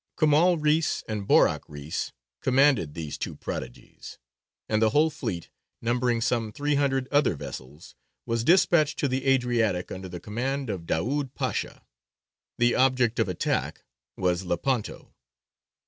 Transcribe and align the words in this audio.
Kemāl 0.17 0.59
Reïs 0.59 1.03
and 1.07 1.27
Borāk 1.27 1.59
Reïs 1.69 2.11
commanded 2.41 2.95
these 2.95 3.19
two 3.19 3.35
prodigies, 3.35 4.17
and 4.67 4.81
the 4.81 4.89
whole 4.89 5.11
fleet, 5.11 5.51
numbering 5.79 6.21
some 6.21 6.51
three 6.51 6.73
hundred 6.73 7.07
other 7.11 7.35
vessels, 7.35 7.93
was 8.25 8.43
despatched 8.43 8.97
to 8.97 9.07
the 9.07 9.27
Adriatic 9.27 9.91
under 9.91 10.09
the 10.09 10.19
command 10.19 10.71
of 10.71 10.87
Daūd 10.87 11.35
Pasha. 11.35 11.85
The 12.57 12.73
object 12.73 13.19
of 13.19 13.29
attack 13.29 13.83
was 14.17 14.43
Lepanto. 14.43 15.13